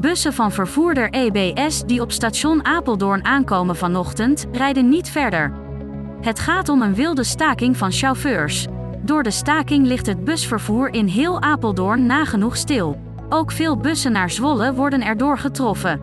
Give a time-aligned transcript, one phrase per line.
[0.00, 5.52] Bussen van vervoerder EBS die op station Apeldoorn aankomen vanochtend, rijden niet verder.
[6.20, 8.66] Het gaat om een wilde staking van chauffeurs.
[9.00, 13.00] Door de staking ligt het busvervoer in heel Apeldoorn nagenoeg stil.
[13.28, 16.00] Ook veel bussen naar Zwolle worden erdoor getroffen.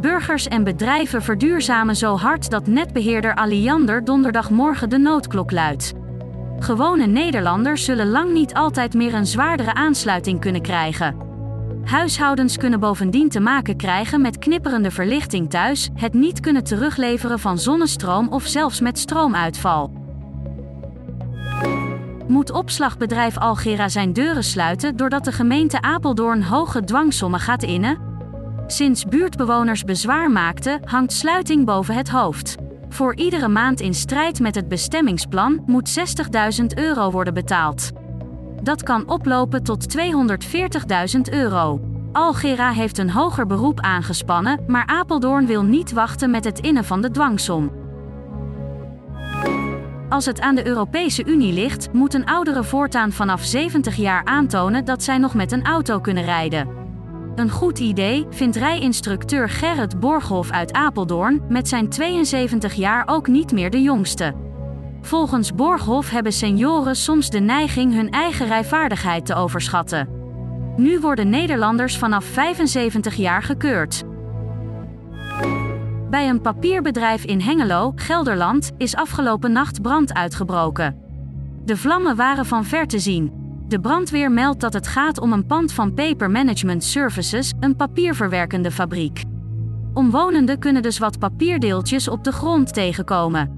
[0.00, 5.92] Burgers en bedrijven verduurzamen zo hard dat netbeheerder Alliander donderdagmorgen de noodklok luidt.
[6.58, 11.27] Gewone Nederlanders zullen lang niet altijd meer een zwaardere aansluiting kunnen krijgen.
[11.88, 17.58] Huishoudens kunnen bovendien te maken krijgen met knipperende verlichting thuis, het niet kunnen terugleveren van
[17.58, 19.92] zonnestroom of zelfs met stroomuitval.
[22.26, 27.98] Moet opslagbedrijf Algera zijn deuren sluiten doordat de gemeente Apeldoorn hoge dwangsommen gaat innen?
[28.66, 32.56] Sinds buurtbewoners bezwaar maakten, hangt sluiting boven het hoofd.
[32.88, 35.98] Voor iedere maand in strijd met het bestemmingsplan moet
[36.60, 37.97] 60.000 euro worden betaald.
[38.62, 41.80] Dat kan oplopen tot 240.000 euro.
[42.12, 47.00] Algera heeft een hoger beroep aangespannen, maar Apeldoorn wil niet wachten met het innen van
[47.00, 47.70] de dwangsom.
[50.08, 55.02] Als het aan de Europese Unie ligt, moeten ouderen voortaan vanaf 70 jaar aantonen dat
[55.02, 56.68] zij nog met een auto kunnen rijden.
[57.34, 63.52] Een goed idee vindt rijinstructeur Gerrit Borghoff uit Apeldoorn, met zijn 72 jaar ook niet
[63.52, 64.47] meer de jongste.
[65.00, 70.08] Volgens Borghoff hebben senioren soms de neiging hun eigen rijvaardigheid te overschatten.
[70.76, 74.04] Nu worden Nederlanders vanaf 75 jaar gekeurd.
[76.10, 80.96] Bij een papierbedrijf in Hengelo, Gelderland, is afgelopen nacht brand uitgebroken.
[81.64, 83.32] De vlammen waren van ver te zien.
[83.68, 88.70] De brandweer meldt dat het gaat om een pand van Paper Management Services, een papierverwerkende
[88.70, 89.22] fabriek.
[89.94, 93.57] Omwonenden kunnen dus wat papierdeeltjes op de grond tegenkomen.